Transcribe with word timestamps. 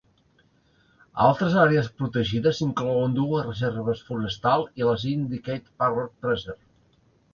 Altres 1.25 1.57
àrees 1.63 1.89
protegides 1.99 2.61
inclouen 2.67 3.13
dues 3.19 3.45
reserves 3.49 4.03
forestal 4.11 4.67
i 4.83 4.89
la 4.91 4.97
Syndicate 5.07 5.75
Parrot 5.83 6.17
Preserve. 6.25 6.65